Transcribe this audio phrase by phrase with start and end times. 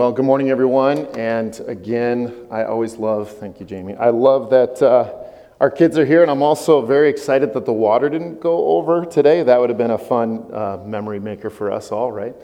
[0.00, 1.08] Well, good morning, everyone.
[1.18, 3.96] And again, I always love, thank you, Jamie.
[3.96, 5.12] I love that uh,
[5.60, 9.04] our kids are here, and I'm also very excited that the water didn't go over
[9.04, 9.42] today.
[9.42, 12.34] That would have been a fun uh, memory maker for us all, right?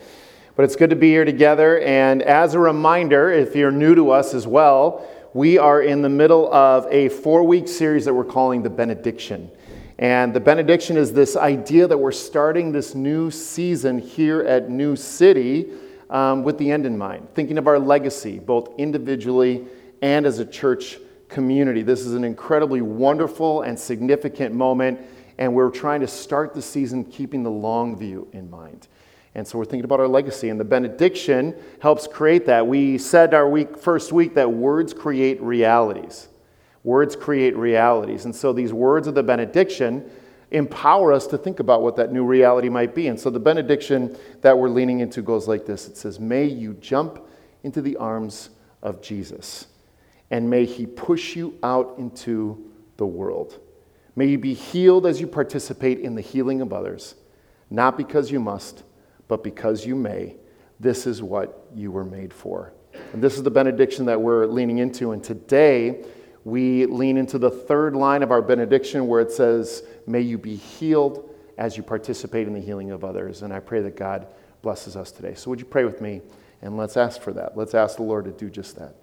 [0.54, 1.80] But it's good to be here together.
[1.80, 6.10] And as a reminder, if you're new to us as well, we are in the
[6.10, 9.50] middle of a four week series that we're calling the Benediction.
[9.98, 14.94] And the benediction is this idea that we're starting this new season here at New
[14.94, 15.70] City
[16.10, 19.66] um, with the end in mind, thinking of our legacy, both individually
[20.02, 21.83] and as a church community.
[21.83, 25.00] This is an incredibly wonderful and significant moment,
[25.38, 28.88] and we're trying to start the season keeping the long view in mind.
[29.34, 32.66] And so we're thinking about our legacy, and the benediction helps create that.
[32.66, 36.28] We said our week, first week that words create realities.
[36.84, 38.25] Words create realities.
[38.25, 40.11] And so these words of the benediction
[40.50, 43.09] empower us to think about what that new reality might be.
[43.09, 46.74] And so the benediction that we're leaning into goes like this it says, May you
[46.74, 47.27] jump
[47.62, 48.50] into the arms
[48.82, 49.66] of Jesus,
[50.30, 53.58] and may he push you out into the world.
[54.14, 57.16] May you be healed as you participate in the healing of others,
[57.69, 58.83] not because you must,
[59.28, 60.36] but because you may.
[60.81, 62.72] This is what you were made for.
[63.12, 65.12] And this is the benediction that we're leaning into.
[65.12, 66.05] And today,
[66.47, 70.55] we lean into the third line of our benediction where it says, May you be
[70.55, 73.42] healed as you participate in the healing of others.
[73.42, 74.28] And I pray that God
[74.62, 75.34] blesses us today.
[75.34, 76.20] So, would you pray with me?
[76.62, 77.56] And let's ask for that.
[77.56, 78.94] Let's ask the Lord to do just that.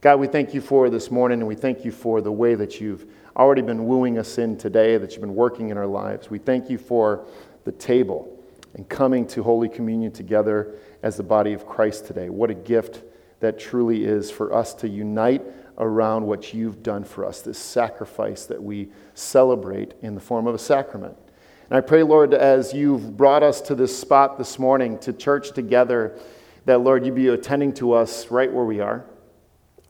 [0.00, 2.80] God, we thank you for this morning, and we thank you for the way that
[2.80, 3.04] you've
[3.36, 6.30] already been wooing us in today, that you've been working in our lives.
[6.30, 7.26] We thank you for
[7.64, 8.40] the table
[8.74, 12.30] and coming to Holy Communion together as the body of Christ today.
[12.30, 13.02] What a gift
[13.40, 15.42] that truly is for us to unite
[15.78, 20.54] around what you've done for us, this sacrifice that we celebrate in the form of
[20.54, 21.16] a sacrament.
[21.70, 25.52] And I pray, Lord, as you've brought us to this spot this morning, to church
[25.52, 26.18] together,
[26.66, 29.06] that, Lord, you be attending to us right where we are.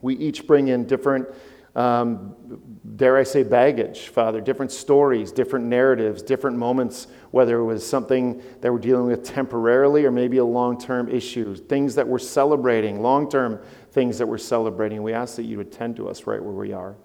[0.00, 1.28] We each bring in different,
[1.74, 2.36] um,
[2.96, 8.42] dare I say, baggage, Father, different stories, different narratives, different moments, whether it was something
[8.60, 13.02] that we're dealing with temporarily or maybe a long term issue, things that we're celebrating,
[13.02, 13.60] long term
[13.92, 15.02] things that we're celebrating.
[15.02, 16.96] We ask that you would tend to us right where we are.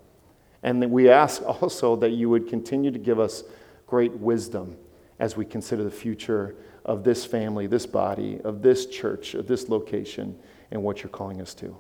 [0.63, 3.43] And we ask also that you would continue to give us
[3.85, 4.77] great wisdom
[5.19, 6.55] as we consider the future
[6.85, 10.37] of this family, this body, of this church, of this location,
[10.71, 11.75] and what you're calling us to.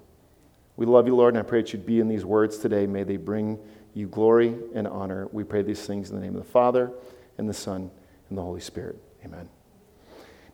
[0.75, 2.85] We love you, Lord, and I pray that you'd be in these words today.
[2.85, 3.57] May they bring
[3.93, 5.27] you glory and honor.
[5.31, 6.91] We pray these things in the name of the Father,
[7.37, 7.89] and the Son,
[8.29, 9.01] and the Holy Spirit.
[9.25, 9.56] Amen.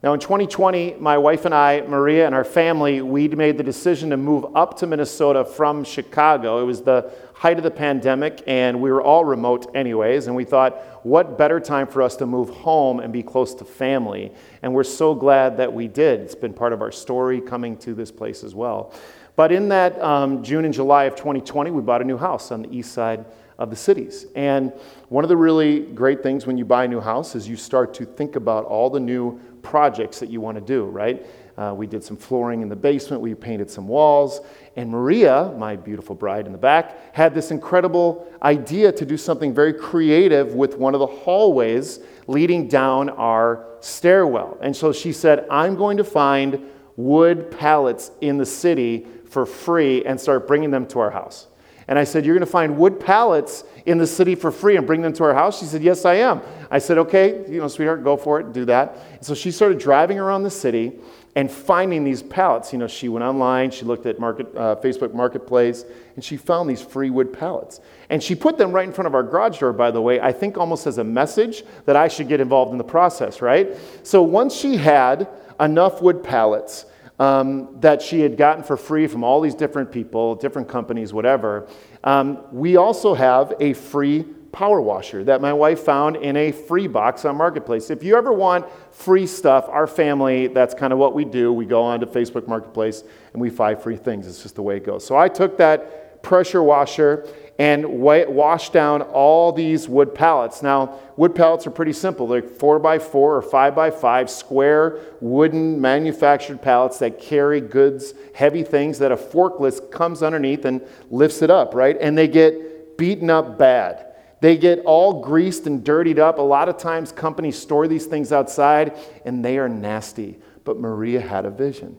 [0.04, 4.10] Now, in 2020, my wife and I, Maria, and our family, we made the decision
[4.10, 6.62] to move up to Minnesota from Chicago.
[6.62, 10.28] It was the height of the pandemic, and we were all remote, anyways.
[10.28, 13.64] And we thought, what better time for us to move home and be close to
[13.64, 14.34] family?
[14.62, 16.20] And we're so glad that we did.
[16.20, 18.94] It's been part of our story coming to this place as well.
[19.38, 22.64] But in that um, June and July of 2020, we bought a new house on
[22.64, 23.24] the east side
[23.58, 24.26] of the cities.
[24.36, 24.74] And
[25.08, 27.94] one of the really great things when you buy a new house is you start
[27.94, 31.26] to think about all the new projects that you want to do, right?
[31.58, 34.42] Uh, we did some flooring in the basement, we painted some walls,
[34.76, 39.54] and Maria, my beautiful bride in the back, had this incredible idea to do something
[39.54, 44.58] very creative with one of the hallways leading down our stairwell.
[44.62, 46.60] And so she said, I'm going to find
[46.96, 51.48] wood pallets in the city for free and start bringing them to our house.
[51.88, 54.88] And I said, You're going to find wood pallets in the city for free and
[54.88, 55.60] bring them to our house?
[55.60, 56.42] She said, Yes, I am.
[56.72, 58.98] I said, Okay, you know, sweetheart, go for it, do that.
[59.12, 60.94] And so she started driving around the city
[61.36, 62.72] and finding these pallets.
[62.72, 65.84] You know, she went online, she looked at market, uh, Facebook Marketplace,
[66.16, 67.80] and she found these free wood pallets.
[68.10, 70.32] And she put them right in front of our garage door, by the way, I
[70.32, 73.76] think almost as a message that I should get involved in the process, right?
[74.04, 75.28] So once she had
[75.60, 76.86] enough wood pallets,
[77.24, 81.70] um, that she had gotten for free from all these different people, different companies, whatever.
[82.04, 86.86] Um, we also have a free power washer that my wife found in a free
[86.86, 87.90] box on Marketplace.
[87.90, 91.54] If you ever want free stuff, our family, that's kind of what we do.
[91.54, 94.28] We go on to Facebook Marketplace and we find free things.
[94.28, 95.06] It's just the way it goes.
[95.06, 97.26] So I took that pressure washer
[97.60, 100.64] and wash down all these wood pallets.
[100.64, 102.26] Now, wood pallets are pretty simple.
[102.28, 108.16] They're four by four or five by five square wooden manufactured pallets that carry goods,
[108.34, 111.96] heavy things that a forklift comes underneath and lifts it up, right?
[112.02, 114.08] And they get beaten up bad.
[114.42, 116.40] They get all greased and dirtied up.
[116.40, 120.40] A lot of times companies store these things outside and they are nasty.
[120.64, 121.98] But Maria had a vision.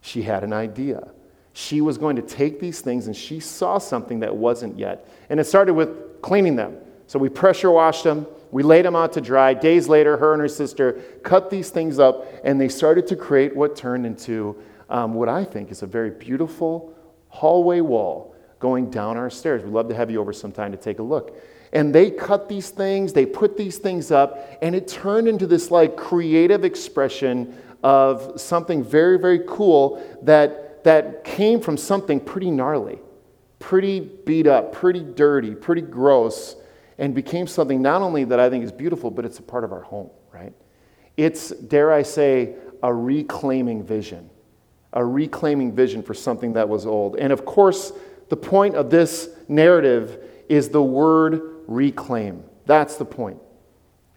[0.00, 1.12] She had an idea
[1.58, 5.08] she was going to take these things and she saw something that wasn't yet.
[5.28, 6.76] And it started with cleaning them.
[7.08, 9.54] So we pressure washed them, we laid them out to dry.
[9.54, 10.92] Days later, her and her sister
[11.24, 14.56] cut these things up and they started to create what turned into
[14.88, 16.94] um, what I think is a very beautiful
[17.26, 19.64] hallway wall going down our stairs.
[19.64, 21.36] We'd love to have you over sometime to take a look.
[21.72, 25.72] And they cut these things, they put these things up, and it turned into this
[25.72, 27.52] like creative expression
[27.82, 32.98] of something very, very cool that, that came from something pretty gnarly,
[33.58, 36.56] pretty beat up, pretty dirty, pretty gross,
[36.98, 39.72] and became something not only that I think is beautiful, but it's a part of
[39.72, 40.52] our home, right?
[41.16, 44.30] It's, dare I say, a reclaiming vision,
[44.92, 47.16] a reclaiming vision for something that was old.
[47.16, 47.92] And of course,
[48.28, 52.44] the point of this narrative is the word reclaim.
[52.66, 53.38] That's the point.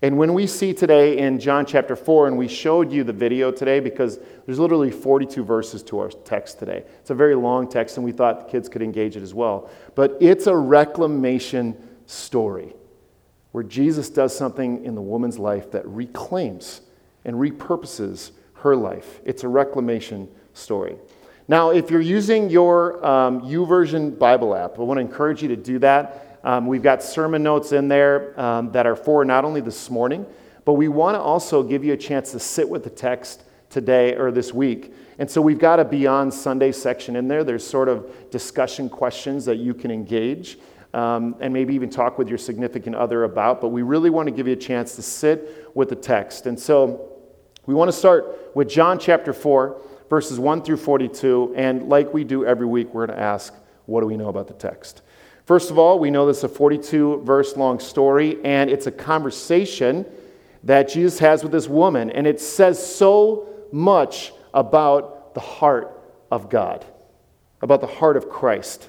[0.04, 3.52] And when we see today in John chapter 4, and we showed you the video
[3.52, 6.84] today because there's literally 42 verses to our text today.
[7.00, 9.70] It's a very long text, and we thought the kids could engage it as well.
[9.94, 11.78] But it's a reclamation
[12.08, 12.74] story
[13.52, 16.82] where Jesus does something in the woman's life that reclaims
[17.24, 19.20] and repurposes her life.
[19.24, 20.98] It's a reclamation story.
[21.48, 25.56] Now, if you're using your um, YouVersion Bible app, I want to encourage you to
[25.56, 26.31] do that.
[26.44, 30.26] Um, we've got sermon notes in there um, that are for not only this morning,
[30.66, 34.16] but we want to also give you a chance to sit with the text today
[34.16, 34.94] or this week.
[35.18, 37.44] And so we've got a Beyond Sunday section in there.
[37.44, 40.58] There's sort of discussion questions that you can engage
[40.94, 43.62] um, and maybe even talk with your significant other about.
[43.62, 46.48] But we really want to give you a chance to sit with the text.
[46.48, 47.12] And so
[47.66, 51.54] we want to start with John chapter 4, verses 1 through 42.
[51.56, 53.54] And like we do every week, we're going to ask,
[53.86, 55.02] what do we know about the text?
[55.52, 58.92] First of all, we know this is a 42 verse long story, and it's a
[58.92, 60.06] conversation
[60.64, 66.00] that Jesus has with this woman, and it says so much about the heart
[66.32, 66.86] of God,
[67.62, 68.88] about the heart of Christ.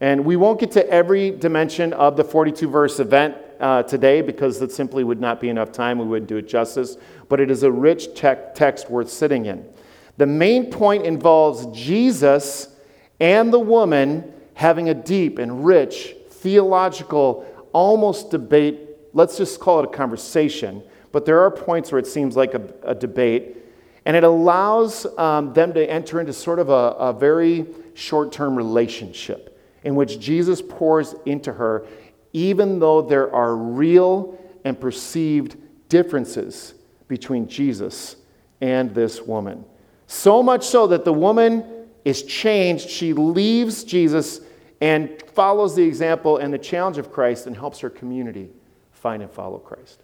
[0.00, 4.58] And we won't get to every dimension of the 42 verse event uh, today because
[4.60, 5.98] that simply would not be enough time.
[5.98, 6.96] We wouldn't do it justice.
[7.28, 9.68] But it is a rich te- text worth sitting in.
[10.16, 12.74] The main point involves Jesus
[13.20, 18.80] and the woman having a deep and rich theological, almost debate.
[19.12, 20.82] Let's just call it a conversation.
[21.12, 23.56] But there are points where it seems like a, a debate.
[24.04, 28.56] And it allows um, them to enter into sort of a, a very short term
[28.56, 29.48] relationship
[29.84, 31.86] in which Jesus pours into her,
[32.32, 35.56] even though there are real and perceived
[35.88, 36.74] differences
[37.08, 38.16] between Jesus
[38.60, 39.64] and this woman.
[40.06, 41.64] So much so that the woman
[42.04, 42.88] is changed.
[42.88, 44.40] She leaves Jesus
[44.80, 48.50] and follows the example and the challenge of Christ and helps her community
[48.90, 50.02] find and follow Christ.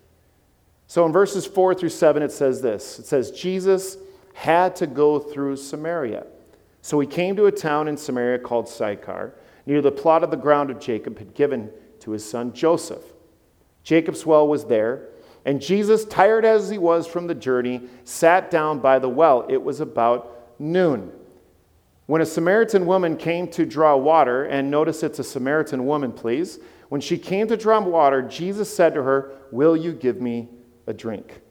[0.86, 3.98] So in verses 4 through 7, it says this it says, Jesus
[4.34, 6.26] had to go through Samaria.
[6.80, 9.34] So he came to a town in Samaria called Sychar,
[9.66, 13.02] near the plot of the ground of Jacob had given to his son Joseph.
[13.82, 15.08] Jacob's well was there,
[15.44, 19.44] and Jesus, tired as he was from the journey, sat down by the well.
[19.48, 21.12] It was about noon.
[22.08, 26.58] When a Samaritan woman came to draw water, and notice it's a Samaritan woman, please.
[26.88, 30.48] When she came to draw water, Jesus said to her, Will you give me
[30.86, 31.42] a drink?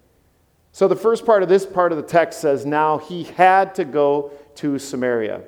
[0.71, 3.86] So the first part of this part of the text says, Now he had to
[3.86, 5.44] go to Samaria.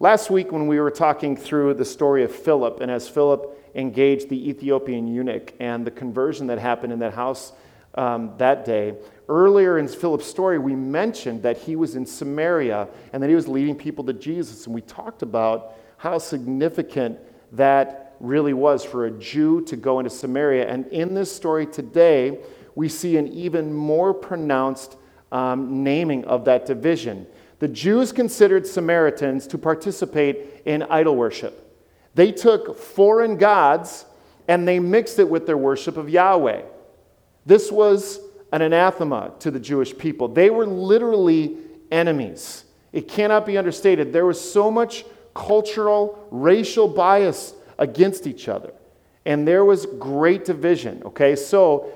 [0.00, 4.30] Last week, when we were talking through the story of Philip, and as Philip engaged
[4.30, 7.52] the Ethiopian eunuch and the conversion that happened in that house
[7.94, 8.94] um, that day,
[9.28, 13.48] Earlier in Philip's story, we mentioned that he was in Samaria and that he was
[13.48, 14.66] leading people to Jesus.
[14.66, 17.18] And we talked about how significant
[17.52, 20.68] that really was for a Jew to go into Samaria.
[20.68, 22.38] And in this story today,
[22.74, 24.96] we see an even more pronounced
[25.32, 27.26] um, naming of that division.
[27.58, 31.62] The Jews considered Samaritans to participate in idol worship.
[32.14, 34.04] They took foreign gods
[34.46, 36.62] and they mixed it with their worship of Yahweh.
[37.44, 38.20] This was
[38.52, 40.28] an anathema to the Jewish people.
[40.28, 41.56] They were literally
[41.90, 42.64] enemies.
[42.92, 44.12] It cannot be understated.
[44.12, 48.72] There was so much cultural, racial bias against each other.
[49.24, 51.02] And there was great division.
[51.04, 51.92] Okay, so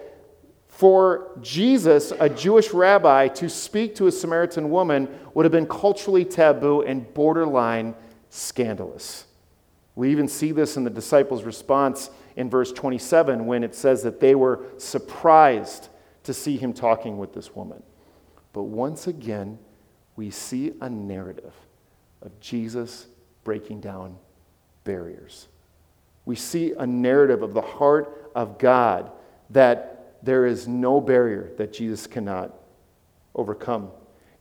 [0.67, 6.25] for Jesus, a Jewish rabbi, to speak to a Samaritan woman would have been culturally
[6.25, 7.95] taboo and borderline
[8.31, 9.27] scandalous.
[9.95, 14.21] We even see this in the disciples' response in verse 27 when it says that
[14.21, 15.89] they were surprised
[16.25, 17.83] to see him talking with this woman.
[18.53, 19.59] But once again,
[20.17, 21.55] we see a narrative
[22.23, 23.07] of Jesus
[23.45, 24.17] breaking down
[24.85, 25.49] barriers.
[26.25, 29.11] We see a narrative of the heart of God
[29.51, 32.55] that there is no barrier that Jesus cannot
[33.35, 33.91] overcome.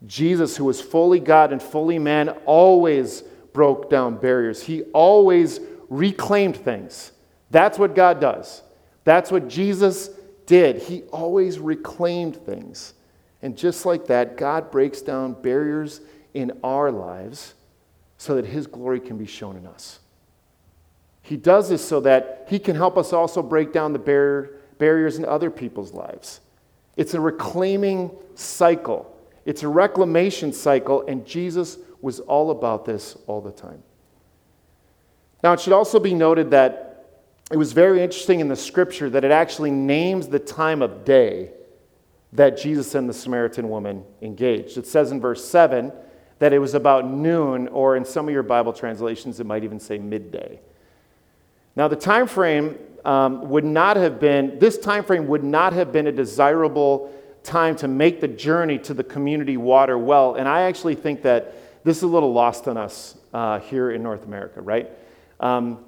[0.05, 3.21] Jesus, who was fully God and fully man, always
[3.53, 4.63] broke down barriers.
[4.63, 5.59] He always
[5.89, 7.11] reclaimed things.
[7.51, 8.61] That's what God does.
[9.03, 10.09] That's what Jesus
[10.49, 10.81] did.
[10.81, 12.95] He always reclaimed things.
[13.43, 16.01] And just like that, God breaks down barriers
[16.33, 17.53] in our lives
[18.17, 19.99] so that His glory can be shown in us.
[21.21, 25.19] He does this so that He can help us also break down the barrier, barriers
[25.19, 26.41] in other people's lives.
[26.97, 29.15] It's a reclaiming cycle,
[29.45, 33.83] it's a reclamation cycle, and Jesus was all about this all the time.
[35.43, 36.88] Now, it should also be noted that
[37.51, 41.51] it was very interesting in the scripture that it actually names the time of day
[42.33, 44.77] that Jesus and the Samaritan woman engaged.
[44.77, 45.91] It says in verse 7
[46.37, 49.79] that it was about noon, or in some of your Bible translations, it might even
[49.79, 50.59] say midday.
[51.75, 55.91] Now, the time frame um, would not have been, this time frame would not have
[55.91, 57.13] been a desirable
[57.43, 60.35] time to make the journey to the community water well.
[60.35, 64.03] And I actually think that this is a little lost on us uh, here in
[64.03, 64.89] North America, right?
[65.39, 65.79] Um,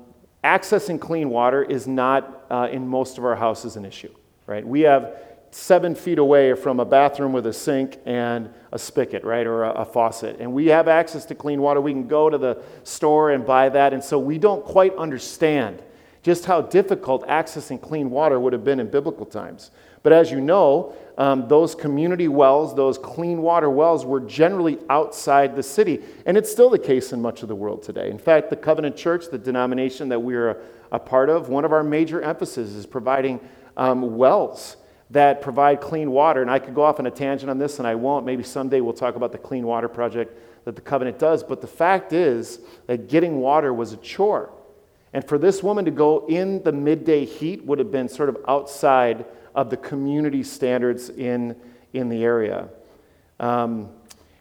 [0.43, 4.13] accessing clean water is not uh, in most of our houses an issue,
[4.47, 4.65] right?
[4.65, 5.15] We have
[5.51, 9.71] seven feet away from a bathroom with a sink and a spigot, right, or a,
[9.71, 10.37] a, faucet.
[10.39, 11.81] And we have access to clean water.
[11.81, 13.93] We can go to the store and buy that.
[13.93, 15.83] And so we don't quite understand
[16.23, 19.71] just how difficult accessing clean water would have been in biblical times.
[20.03, 25.55] But as you know, um, those community wells, those clean water wells, were generally outside
[25.55, 25.99] the city.
[26.25, 28.09] And it's still the case in much of the world today.
[28.09, 30.57] In fact, the Covenant Church, the denomination that we're a,
[30.93, 33.39] a part of, one of our major emphases is providing
[33.77, 34.77] um, wells
[35.11, 36.41] that provide clean water.
[36.41, 38.25] And I could go off on a tangent on this, and I won't.
[38.25, 40.35] Maybe someday we'll talk about the Clean Water Project
[40.65, 41.43] that the covenant does.
[41.43, 44.51] But the fact is that getting water was a chore.
[45.13, 48.37] And for this woman to go in the midday heat would have been sort of
[48.47, 49.23] outside
[49.55, 51.55] of the community standards in,
[51.93, 52.69] in the area.
[53.39, 53.89] Um,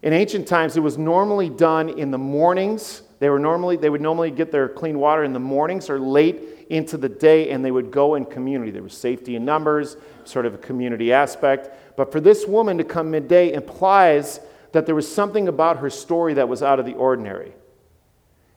[0.03, 3.03] in ancient times, it was normally done in the mornings.
[3.19, 6.67] They, were normally, they would normally get their clean water in the mornings or late
[6.71, 8.71] into the day, and they would go in community.
[8.71, 11.97] There was safety in numbers, sort of a community aspect.
[11.97, 14.41] But for this woman to come midday implies
[14.73, 17.53] that there was something about her story that was out of the ordinary.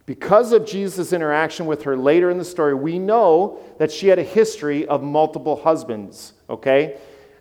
[0.05, 4.19] Because of Jesus' interaction with her later in the story, we know that she had
[4.19, 6.97] a history of multiple husbands, okay?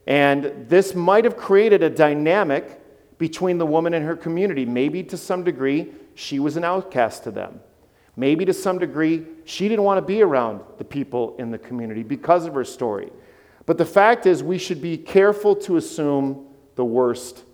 [0.06, 2.80] And this might have created a dynamic
[3.18, 4.64] between the woman and her community.
[4.64, 7.60] Maybe to some degree, she was an outcast to them.
[8.14, 12.02] Maybe to some degree, she didn't want to be around the people in the community
[12.02, 13.10] because of her story.
[13.66, 17.44] But the fact is, we should be careful to assume the worst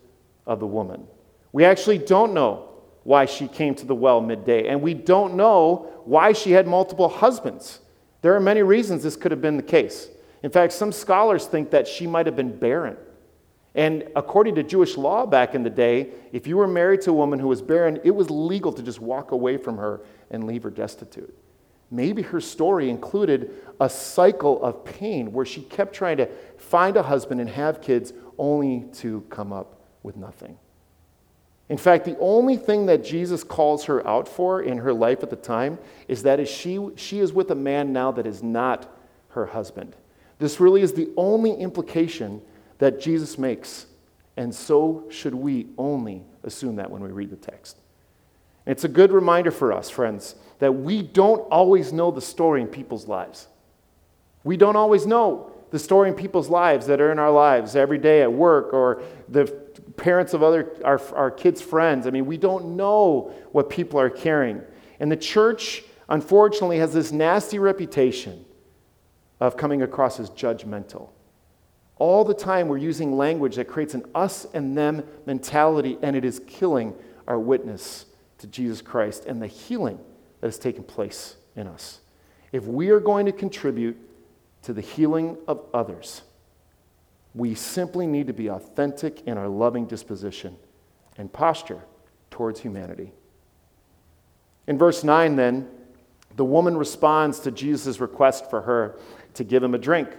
[0.47, 1.07] of the woman.
[1.53, 2.68] We actually don't know
[3.09, 7.09] why she came to the well midday, and we don't know why she had multiple
[7.09, 7.81] husbands.
[8.21, 10.11] There are many reasons this could have been the case.
[10.43, 12.99] In fact, some scholars think that she might have been barren.
[13.75, 17.15] And according to Jewish law back in the day, if you were married to a
[17.15, 20.63] woman who was barren, it was legal to just walk away from her and leave
[20.63, 21.35] her destitute.
[21.91, 27.03] Maybe her story included a cycle of pain where she kept trying to find a
[27.03, 30.59] husband and have kids only to come up with nothing.
[31.69, 35.31] In fact, the only thing that Jesus calls her out for in her life at
[35.31, 38.91] the time is that she, she is with a man now that is not
[39.31, 39.95] her husband.
[40.39, 42.41] This really is the only implication
[42.79, 43.87] that Jesus makes,
[44.37, 47.77] and so should we only assume that when we read the text.
[48.65, 52.69] It's a good reminder for us, friends, that we don't always know the story in
[52.69, 53.49] people's lives.
[54.45, 57.99] We don't always know the story in people's lives that are in our lives every
[57.99, 59.47] day at work or the
[59.99, 62.07] parents of other our, our kids' friends.
[62.07, 64.63] I mean, we don't know what people are carrying.
[65.01, 68.45] And the church, unfortunately, has this nasty reputation
[69.41, 71.11] of coming across as judgmental.
[71.97, 76.25] All the time, we're using language that creates an us and them mentality, and it
[76.25, 76.95] is killing
[77.27, 78.07] our witness
[78.39, 79.99] to Jesus Christ and the healing
[80.41, 82.01] that has taken place in us.
[82.53, 83.97] If we are going to contribute
[84.63, 86.23] to the healing of others,
[87.39, 90.57] we simply need to be authentic in our loving disposition
[91.17, 91.85] and posture
[92.31, 93.13] towards humanity.
[94.67, 95.69] In verse 9, then,
[96.37, 98.99] the woman responds to Jesus' request for her
[99.35, 100.11] to give him a drink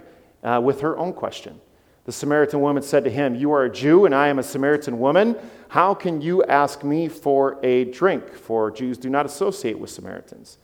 [0.42, 1.60] uh, with her own question.
[2.04, 4.98] The Samaritan woman said to him, You are a Jew, and I am a Samaritan
[4.98, 5.36] woman.
[5.68, 8.32] How can you ask me for a drink?
[8.34, 10.58] For Jews do not associate with Samaritans.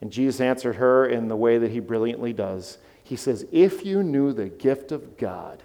[0.00, 2.78] And Jesus answered her in the way that he brilliantly does.
[3.02, 5.62] He says, If you knew the gift of God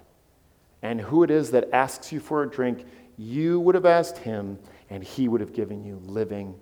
[0.81, 2.85] and who it is that asks you for a drink,
[3.17, 6.55] you would have asked him, and he would have given you living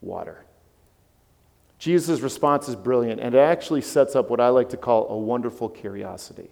[0.00, 0.44] water.
[1.78, 5.16] Jesus' response is brilliant, and it actually sets up what I like to call a
[5.16, 6.50] wonderful curiosity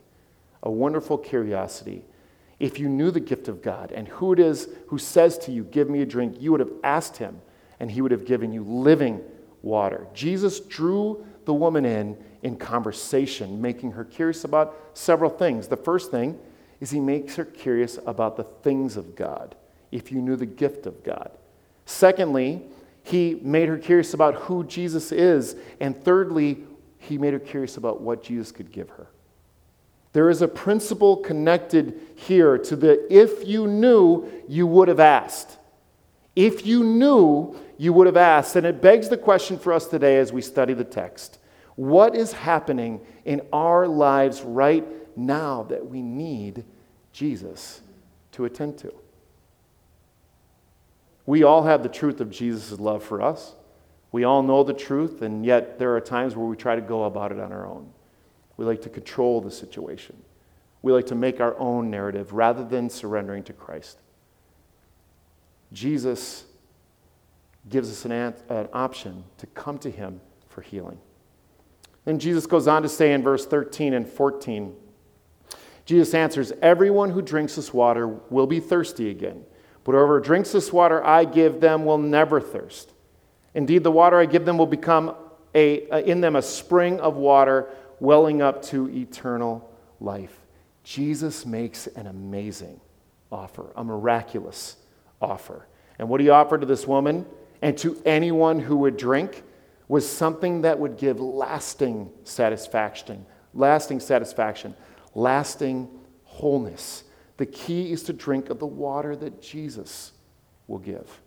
[0.65, 2.05] a wonderful curiosity.
[2.59, 5.65] If you knew the gift of God and who it is who says to you,
[5.65, 7.41] Give me a drink, you would have asked him,
[7.79, 9.21] and he would have given you living
[9.63, 10.07] water.
[10.15, 15.69] Jesus drew the woman in in conversation, making her curious about several things.
[15.69, 16.39] The first thing
[16.81, 19.55] is he makes her curious about the things of God,
[19.91, 21.31] if you knew the gift of God.
[21.87, 22.63] Secondly,
[23.03, 25.57] he made her curious about who Jesus is.
[25.81, 26.65] And thirdly,
[26.99, 29.07] he made her curious about what Jesus could give her.
[30.13, 35.59] There is a principle connected here to the if you knew, you would have asked.
[36.35, 38.57] If you knew, you would have asked.
[38.57, 41.39] And it begs the question for us today as we study the text
[41.77, 44.85] what is happening in our lives right
[45.17, 46.65] now that we need
[47.13, 47.81] Jesus
[48.33, 48.93] to attend to?
[51.27, 53.55] We all have the truth of Jesus' love for us.
[54.13, 57.05] We all know the truth, and yet there are times where we try to go
[57.05, 57.91] about it on our own.
[58.57, 60.17] We like to control the situation.
[60.83, 63.99] We like to make our own narrative rather than surrendering to Christ.
[65.73, 66.45] Jesus
[67.69, 70.99] gives us an, an option to come to him for healing.
[72.05, 74.77] Then Jesus goes on to say in verse 13 and 14
[75.85, 79.45] Jesus answers, Everyone who drinks this water will be thirsty again.
[79.85, 82.93] But whoever drinks this water I give them will never thirst.
[83.55, 85.15] Indeed, the water I give them will become
[85.55, 87.69] a, a, in them a spring of water
[88.01, 90.41] welling up to eternal life.
[90.83, 92.81] Jesus makes an amazing
[93.31, 94.77] offer, a miraculous
[95.21, 95.67] offer.
[95.99, 97.27] And what he offered to this woman
[97.63, 99.43] and to anyone who would drink
[99.87, 104.75] was something that would give lasting satisfaction, lasting satisfaction,
[105.15, 105.89] lasting
[106.25, 107.05] wholeness.
[107.37, 110.13] The key is to drink of the water that Jesus
[110.67, 111.21] will give.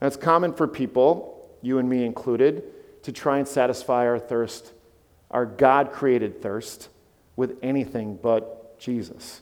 [0.00, 2.64] It's common for people, you and me included,
[3.02, 4.72] to try and satisfy our thirst,
[5.30, 6.88] our God created thirst,
[7.36, 9.40] with anything but Jesus.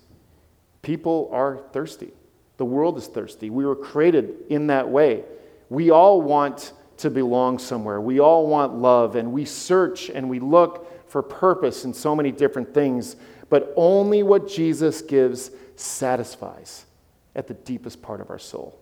[0.82, 2.12] People are thirsty.
[2.56, 3.50] The world is thirsty.
[3.50, 5.24] We were created in that way.
[5.68, 8.00] We all want to belong somewhere.
[8.00, 12.30] We all want love, and we search and we look for purpose in so many
[12.30, 13.16] different things,
[13.50, 16.86] but only what Jesus gives satisfies
[17.34, 18.78] at the deepest part of our soul.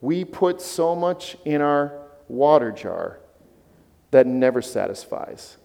[0.00, 1.92] We put so much in our
[2.28, 3.20] water jar
[4.10, 5.56] that never satisfies.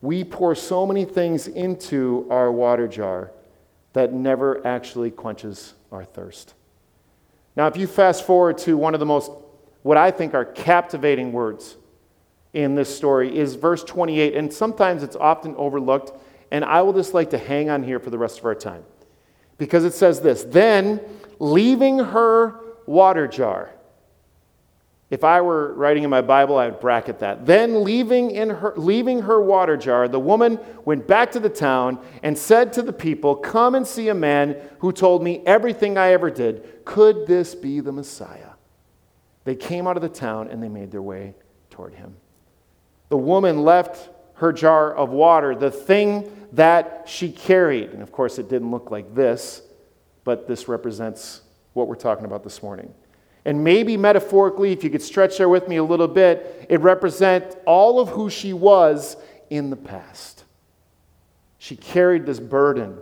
[0.00, 3.32] We pour so many things into our water jar
[3.92, 6.54] that never actually quenches our thirst.
[7.56, 9.32] Now, if you fast forward to one of the most,
[9.82, 11.76] what I think are captivating words
[12.52, 16.12] in this story, is verse 28, and sometimes it's often overlooked,
[16.50, 18.84] and I will just like to hang on here for the rest of our time.
[19.58, 21.00] Because it says this Then,
[21.38, 23.70] leaving her water jar,
[25.10, 27.46] if I were writing in my Bible, I would bracket that.
[27.46, 31.98] Then, leaving, in her, leaving her water jar, the woman went back to the town
[32.22, 36.12] and said to the people, Come and see a man who told me everything I
[36.12, 36.84] ever did.
[36.84, 38.50] Could this be the Messiah?
[39.44, 41.34] They came out of the town and they made their way
[41.70, 42.16] toward him.
[43.08, 47.90] The woman left her jar of water, the thing that she carried.
[47.90, 49.62] And of course, it didn't look like this,
[50.24, 52.92] but this represents what we're talking about this morning.
[53.44, 57.56] And maybe metaphorically, if you could stretch there with me a little bit, it represents
[57.64, 59.16] all of who she was
[59.48, 60.44] in the past.
[61.58, 62.98] She carried this burden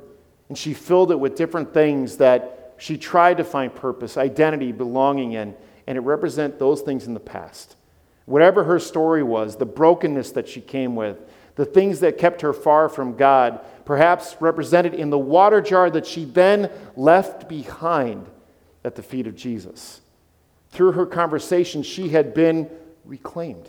[0.49, 5.33] and she filled it with different things that she tried to find purpose, identity, belonging
[5.33, 5.55] in,
[5.87, 7.77] and it represents those things in the past.
[8.27, 11.19] Whatever her story was, the brokenness that she came with,
[11.57, 16.07] the things that kept her far from God, perhaps represented in the water jar that
[16.07, 18.27] she then left behind
[18.85, 20.01] at the feet of Jesus.
[20.71, 22.71] Through her conversation, she had been
[23.05, 23.69] reclaimed.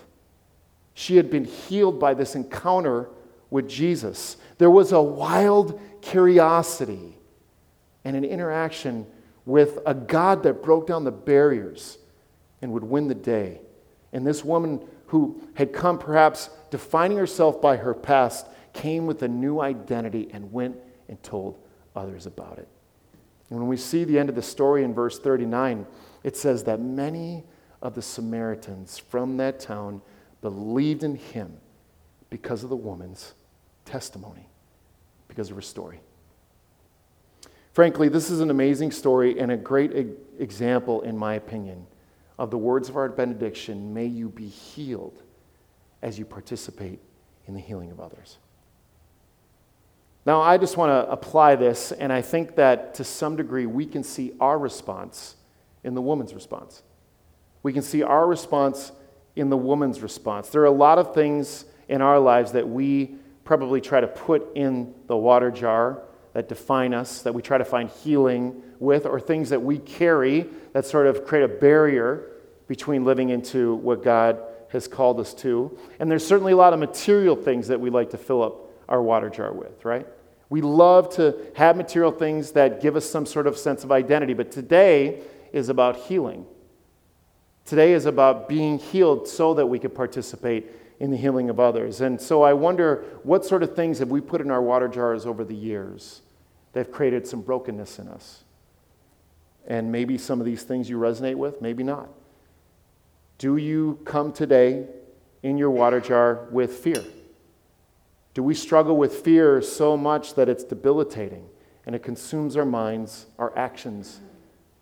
[0.94, 3.10] She had been healed by this encounter
[3.50, 4.38] with Jesus.
[4.58, 7.18] There was a wild curiosity
[8.04, 9.08] and an interaction
[9.46, 11.98] with a God that broke down the barriers
[12.62, 13.62] and would win the day.
[14.12, 19.28] And this woman who had come perhaps defining herself by her past came with a
[19.28, 21.58] new identity and went and told
[21.96, 22.68] others about it.
[23.50, 25.86] And when we see the end of the story in verse 39,
[26.24, 27.44] it says that many
[27.82, 30.02] of the Samaritans from that town
[30.42, 31.58] believed in him
[32.30, 33.34] because of the woman's
[33.86, 34.48] testimony,
[35.28, 36.02] because of her story.
[37.72, 39.92] Frankly, this is an amazing story and a great
[40.40, 41.86] example, in my opinion,
[42.38, 45.22] of the words of our benediction may you be healed
[46.02, 47.00] as you participate
[47.48, 48.38] in the healing of others.
[50.26, 53.86] Now, I just want to apply this, and I think that to some degree we
[53.86, 55.36] can see our response
[55.84, 56.84] in the woman's response.
[57.64, 58.92] We can see our response
[59.38, 60.50] in the woman's response.
[60.50, 64.56] There are a lot of things in our lives that we probably try to put
[64.56, 66.02] in the water jar
[66.34, 70.46] that define us, that we try to find healing with, or things that we carry
[70.78, 72.30] that sort of create a barrier
[72.68, 75.76] between living into what God has called us to.
[76.00, 79.02] And there's certainly a lot of material things that we like to fill up our
[79.02, 80.06] water jar with, right?
[80.50, 84.36] We love to have material things that give us some sort of sense of identity,
[84.36, 86.46] but today is about healing
[87.66, 92.00] Today is about being healed so that we could participate in the healing of others.
[92.00, 95.26] And so I wonder what sort of things have we put in our water jars
[95.26, 96.22] over the years
[96.72, 98.46] that have created some brokenness in us?
[99.68, 102.10] And maybe some of these things you resonate with, maybe not.
[103.38, 104.88] Do you come today
[105.44, 107.04] in your water jar with fear?
[108.34, 111.48] Do we struggle with fear so much that it's debilitating
[111.86, 114.22] and it consumes our minds, our actions,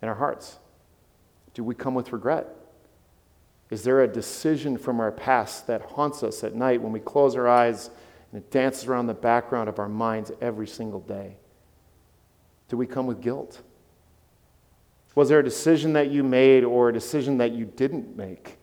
[0.02, 0.60] and our hearts?
[1.54, 2.48] Do we come with regret?
[3.70, 7.36] Is there a decision from our past that haunts us at night when we close
[7.36, 7.90] our eyes
[8.32, 11.38] and it dances around the background of our minds every single day?
[12.68, 13.62] Do we come with guilt?
[15.16, 18.58] Was there a decision that you made or a decision that you didn't make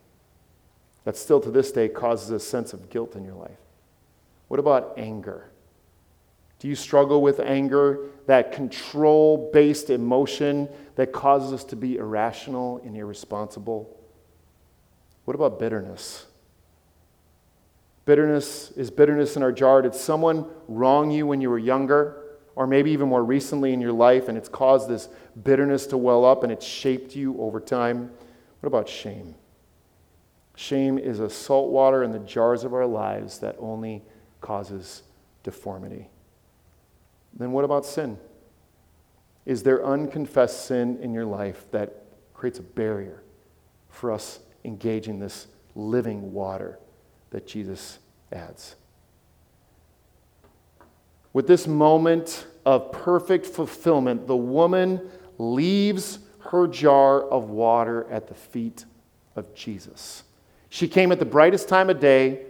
[1.05, 3.59] that still to this day causes a sense of guilt in your life?
[4.49, 5.49] What about anger?
[6.59, 12.81] Do you struggle with anger, that control based emotion that causes us to be irrational
[12.85, 13.99] and irresponsible?
[15.25, 16.27] What about bitterness?
[18.05, 19.83] Bitterness is bitterness in our jar.
[19.83, 22.22] Did someone wrong you when you were younger?
[22.55, 25.09] Or maybe even more recently in your life, and it's caused this
[25.43, 28.11] bitterness to well up and it's shaped you over time?
[28.61, 29.35] What about shame?
[30.55, 34.03] Shame is a salt water in the jars of our lives that only
[34.41, 35.03] causes
[35.43, 36.09] deformity.
[37.35, 38.19] Then what about sin?
[39.47, 43.23] Is there unconfessed sin in your life that creates a barrier
[43.89, 46.79] for us engaging this living water
[47.31, 47.99] that Jesus
[48.31, 48.77] adds?
[51.33, 55.01] With this moment of perfect fulfillment, the woman
[55.39, 58.85] leaves her jar of water at the feet
[59.35, 60.25] of Jesus.
[60.69, 62.47] She came at the brightest time of day,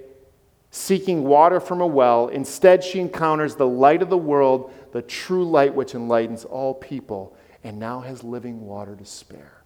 [0.71, 2.29] seeking water from a well.
[2.29, 7.37] Instead, she encounters the light of the world, the true light which enlightens all people,
[7.63, 9.63] and now has living water to spare.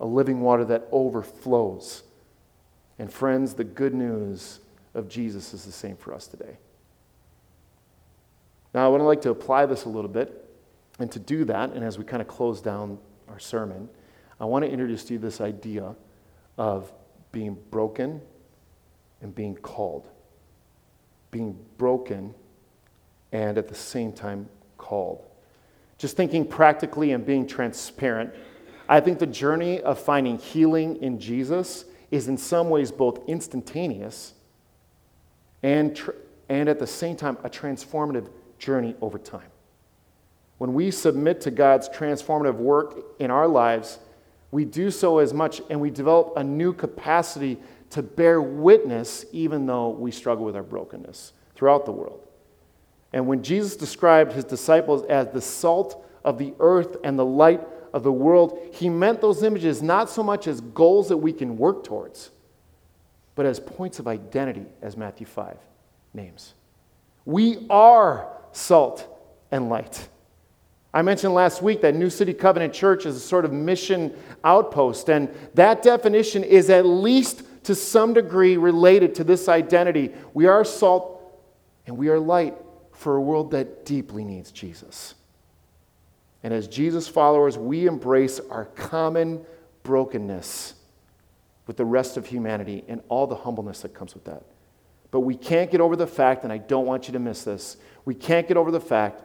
[0.00, 2.02] A living water that overflows.
[2.98, 4.60] And, friends, the good news
[4.94, 6.58] of Jesus is the same for us today.
[8.74, 10.40] Now, I would like to apply this a little bit.
[10.98, 13.88] And to do that, and as we kind of close down our sermon,
[14.40, 15.94] I want to introduce to you this idea
[16.56, 16.92] of
[17.32, 18.20] being broken
[19.20, 20.08] and being called.
[21.30, 22.34] Being broken
[23.32, 25.24] and at the same time called.
[25.98, 28.32] Just thinking practically and being transparent,
[28.88, 34.34] I think the journey of finding healing in Jesus is in some ways both instantaneous
[35.62, 36.12] and, tr-
[36.48, 38.28] and at the same time a transformative
[38.64, 39.50] journey over time.
[40.58, 43.98] When we submit to God's transformative work in our lives,
[44.50, 47.58] we do so as much and we develop a new capacity
[47.90, 52.26] to bear witness even though we struggle with our brokenness throughout the world.
[53.12, 57.60] And when Jesus described his disciples as the salt of the earth and the light
[57.92, 61.56] of the world, he meant those images not so much as goals that we can
[61.56, 62.30] work towards,
[63.34, 65.56] but as points of identity, as Matthew 5
[66.12, 66.54] names.
[67.24, 69.06] We are salt,
[69.50, 70.08] and light.
[70.92, 74.14] I mentioned last week that New City Covenant Church is a sort of mission
[74.44, 80.12] outpost, and that definition is at least to some degree related to this identity.
[80.34, 81.40] We are salt
[81.86, 82.54] and we are light
[82.92, 85.14] for a world that deeply needs Jesus.
[86.42, 89.44] And as Jesus followers, we embrace our common
[89.82, 90.74] brokenness
[91.66, 94.42] with the rest of humanity and all the humbleness that comes with that.
[95.10, 97.76] But we can't get over the fact, and I don't want you to miss this,
[98.04, 99.22] we can't get over the fact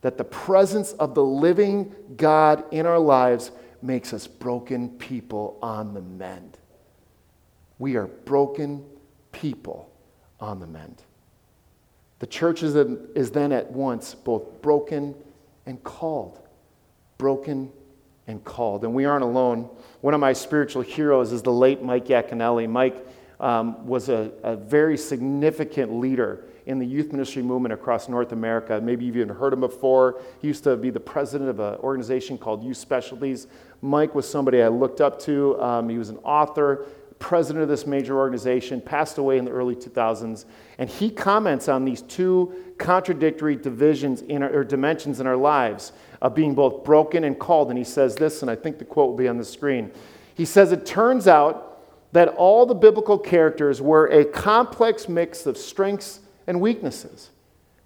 [0.00, 3.50] that the presence of the living God in our lives
[3.82, 6.58] makes us broken people on the mend.
[7.78, 8.84] We are broken
[9.32, 9.90] people
[10.40, 11.02] on the mend.
[12.18, 15.14] The church is, is then at once both broken
[15.66, 16.40] and called.
[17.18, 17.70] Broken
[18.26, 18.84] and called.
[18.84, 19.68] And we aren't alone.
[20.00, 22.68] One of my spiritual heroes is the late Mike Yaconelli.
[22.68, 23.06] Mike
[23.38, 28.78] um, was a, a very significant leader in the youth ministry movement across North America.
[28.80, 30.20] Maybe you've even heard him before.
[30.40, 33.46] He used to be the president of an organization called Youth Specialties.
[33.80, 35.58] Mike was somebody I looked up to.
[35.62, 36.84] Um, he was an author,
[37.18, 40.44] president of this major organization, passed away in the early 2000s.
[40.76, 45.92] And he comments on these two contradictory divisions in our, or dimensions in our lives
[46.20, 47.70] of being both broken and called.
[47.70, 49.90] And he says this, and I think the quote will be on the screen.
[50.34, 51.64] He says, It turns out
[52.12, 57.30] that all the biblical characters were a complex mix of strengths and weaknesses.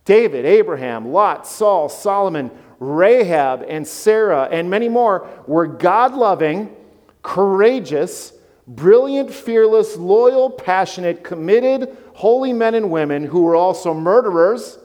[0.07, 6.75] David, Abraham, Lot, Saul, Solomon, Rahab, and Sarah, and many more were God loving,
[7.23, 8.33] courageous,
[8.67, 14.79] brilliant, fearless, loyal, passionate, committed, holy men and women who were also murderers,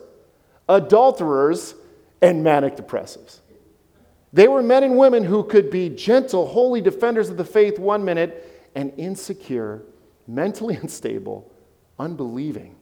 [0.68, 1.74] adulterers,
[2.20, 3.40] and manic depressives.
[4.32, 8.04] They were men and women who could be gentle, holy defenders of the faith one
[8.04, 9.82] minute and insecure,
[10.26, 11.50] mentally unstable,
[11.98, 12.76] unbelieving,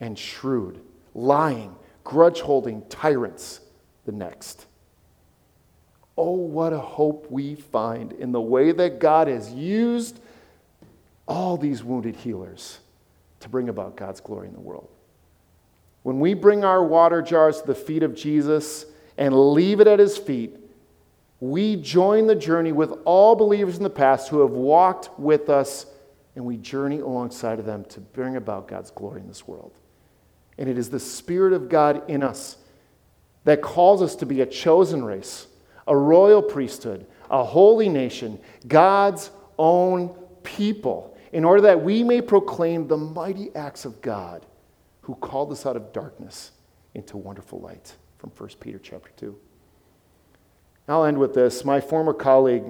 [0.00, 0.80] and shrewd,
[1.14, 3.60] lying, grudge holding tyrants
[4.06, 4.66] the next.
[6.16, 10.18] Oh, what a hope we find in the way that God has used
[11.26, 12.80] all these wounded healers
[13.40, 14.88] to bring about God's glory in the world.
[16.02, 19.98] When we bring our water jars to the feet of Jesus and leave it at
[19.98, 20.56] his feet,
[21.40, 25.86] we join the journey with all believers in the past who have walked with us,
[26.34, 29.72] and we journey alongside of them to bring about God's glory in this world.
[30.58, 32.56] And it is the Spirit of God in us
[33.44, 35.46] that calls us to be a chosen race,
[35.86, 40.08] a royal priesthood, a holy nation, God's own
[40.42, 44.44] people, in order that we may proclaim the mighty acts of God
[45.02, 46.50] who called us out of darkness
[46.94, 49.38] into wonderful light from 1 Peter chapter 2.
[50.88, 51.64] I'll end with this.
[51.64, 52.64] My former colleague,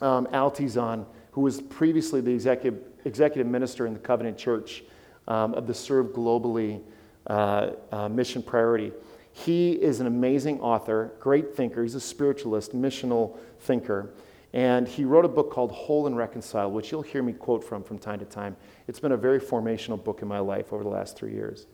[0.00, 4.82] um, Al Tizon, who was previously the executive, executive minister in the Covenant Church
[5.28, 6.82] um, of the Serve Globally
[7.26, 8.92] uh, uh, mission priority,
[9.32, 11.82] he is an amazing author, great thinker.
[11.82, 14.14] He's a spiritualist, missional thinker.
[14.52, 17.82] And he wrote a book called Whole and Reconciled, which you'll hear me quote from
[17.82, 18.56] from time to time.
[18.88, 21.66] It's been a very formational book in my life over the last three years.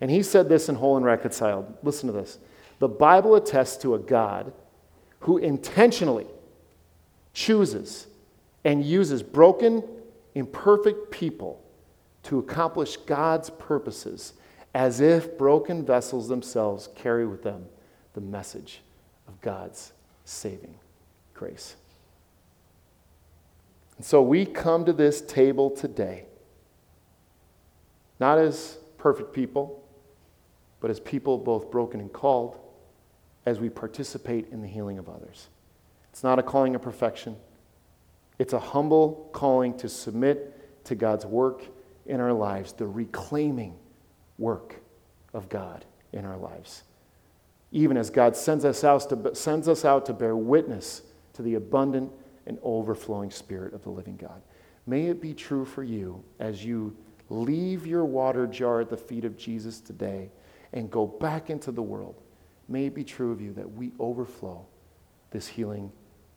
[0.00, 1.76] And he said this in Whole and Reconciled.
[1.82, 2.38] Listen to this.
[2.78, 4.52] The Bible attests to a God
[5.20, 6.26] who intentionally
[7.32, 8.06] chooses
[8.64, 9.82] and uses broken,
[10.36, 11.60] imperfect people
[12.24, 14.34] to accomplish God's purposes
[14.74, 17.66] as if broken vessels themselves carry with them
[18.14, 18.80] the message
[19.26, 19.92] of God's
[20.24, 20.74] saving
[21.34, 21.76] grace.
[23.96, 26.26] And so we come to this table today,
[28.20, 29.82] not as perfect people,
[30.80, 32.58] but as people both broken and called
[33.46, 35.48] as we participate in the healing of others.
[36.12, 37.36] It's not a calling of perfection,
[38.38, 41.64] it's a humble calling to submit to God's work
[42.06, 43.74] in our lives, the reclaiming
[44.38, 44.76] work
[45.34, 46.84] of God in our lives.
[47.70, 51.02] Even as God sends us out to, sends us out to bear witness
[51.34, 52.10] to the abundant
[52.46, 54.40] and overflowing Spirit of the living God.
[54.86, 56.96] May it be true for you as you
[57.28, 60.30] leave your water jar at the feet of Jesus today
[60.72, 62.14] and go back into the world
[62.68, 64.66] May it be true of you that we overflow
[65.30, 65.90] this healing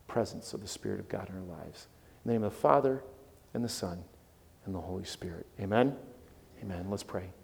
[0.08, 1.88] presence of the Spirit of God in our lives.
[2.24, 3.04] In the name of the Father,
[3.54, 4.04] and the Son,
[4.66, 5.46] and the Holy Spirit.
[5.60, 5.96] Amen?
[6.64, 6.86] Amen.
[6.90, 7.41] Let's pray.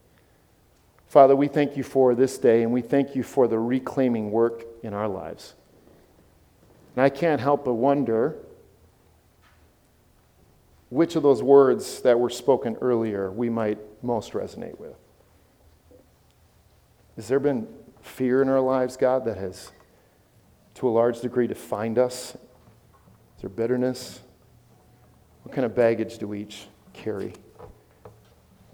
[1.07, 4.65] Father, we thank you for this day, and we thank you for the reclaiming work
[4.83, 5.53] in our lives.
[6.95, 8.35] And I can't help but wonder
[10.89, 14.95] which of those words that were spoken earlier we might most resonate with.
[17.15, 17.67] Has there been
[18.01, 19.71] fear in our lives, God, that has,
[20.75, 22.35] to a large degree, defined us?
[23.35, 24.19] Is there bitterness?
[25.43, 27.33] What kind of baggage do we each carry?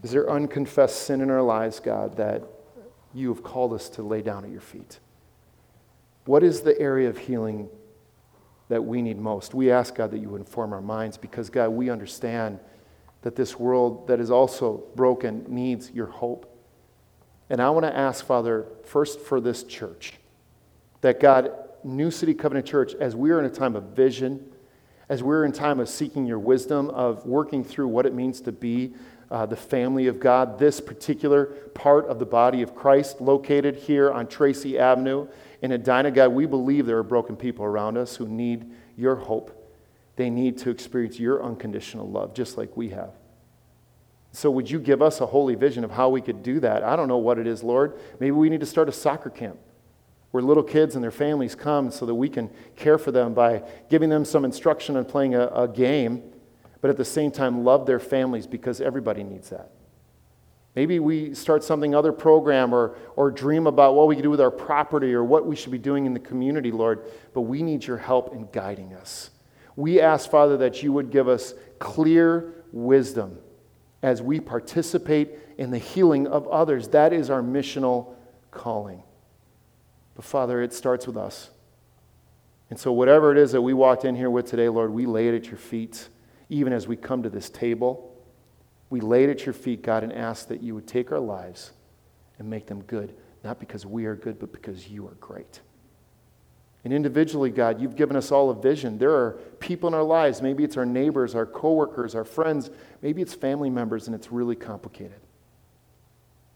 [0.04, 2.44] Is there unconfessed sin in our lives, God, that
[3.14, 5.00] you have called us to lay down at your feet?
[6.26, 7.70] What is the area of healing
[8.68, 9.54] that we need most?
[9.54, 12.60] We ask, God, that you inform our minds because, God, we understand
[13.22, 16.50] that this world that is also broken needs your hope.
[17.50, 20.14] And I want to ask, Father, first for this church,
[21.00, 21.52] that God,
[21.84, 24.50] New City Covenant Church, as we're in a time of vision,
[25.08, 28.52] as we're in time of seeking your wisdom, of working through what it means to
[28.52, 28.94] be
[29.34, 34.12] uh, the family of God, this particular part of the body of Christ located here
[34.12, 35.28] on Tracy Avenue
[35.64, 39.74] in Edina, God, we believe there are broken people around us who need your hope.
[40.18, 43.12] They need to experience your unconditional love, just like we have.
[44.34, 46.84] So, would you give us a holy vision of how we could do that?
[46.84, 47.98] I don't know what it is, Lord.
[48.20, 49.58] Maybe we need to start a soccer camp
[50.32, 53.64] where little kids and their families come so that we can care for them by
[53.90, 56.24] giving them some instruction on playing a, a game,
[56.84, 59.72] but at the same time, love their families because everybody needs that.
[60.76, 64.42] Maybe we start something other program or, or dream about what we can do with
[64.42, 67.86] our property or what we should be doing in the community, Lord, but we need
[67.86, 69.30] your help in guiding us.
[69.78, 73.38] We ask, Father, that you would give us clear wisdom
[74.02, 76.90] as we participate in the healing of others.
[76.90, 78.14] That is our missional
[78.52, 79.04] calling.
[80.16, 81.50] But Father, it starts with us.
[82.70, 85.30] And so, whatever it is that we walked in here with today, Lord, we lay
[85.30, 86.10] it at your feet,
[86.50, 88.10] even as we come to this table.
[88.90, 91.72] We lay it at your feet, God, and ask that you would take our lives
[92.38, 95.62] and make them good, not because we are good, but because you are great.
[96.84, 98.98] And individually, God, you've given us all a vision.
[98.98, 100.42] There are people in our lives.
[100.42, 102.70] Maybe it's our neighbors, our coworkers, our friends.
[103.02, 105.22] Maybe it's family members, and it's really complicated.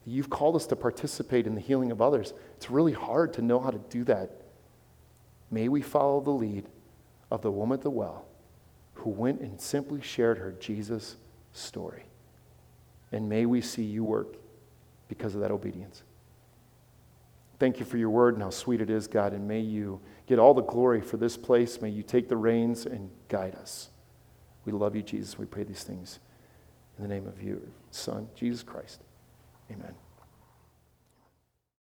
[0.06, 2.34] You've called us to participate in the healing of others.
[2.56, 4.32] It's really hard to know how to do that.
[5.50, 6.68] May we follow the lead
[7.32, 8.26] of the woman at the well
[9.08, 11.16] who went and simply shared her Jesus
[11.54, 12.04] story.
[13.14, 14.36] And may we see you work
[15.08, 16.04] because of that obedience.
[17.58, 20.40] Thank you for your word and how sweet it is, God, and may you get
[20.40, 21.82] all the glory for this place.
[21.82, 23.92] May you take the reins and guide us.
[24.66, 25.40] We love you, Jesus.
[25.40, 26.20] We pray these things
[26.98, 27.60] in the name of your
[27.92, 29.04] Son, Jesus Christ.
[29.72, 30.07] Amen.